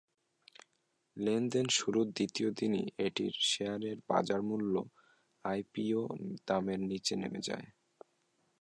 [1.17, 4.73] লেনদেন শুরুর দ্বিতীয় দিনেই এটির শেয়ারের বাজারমূল্য
[5.45, 6.01] আইপিও
[6.47, 7.67] দামের নিচে নেমে যায়।